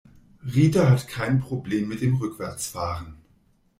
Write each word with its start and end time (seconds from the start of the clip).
Rita 0.43 0.89
hat 0.89 1.07
kein 1.07 1.39
Problem 1.39 1.87
mit 1.87 2.01
dem 2.01 2.15
Rückwärtsfahren. 2.15 3.17